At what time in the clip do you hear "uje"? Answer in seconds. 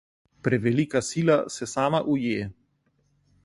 2.17-2.51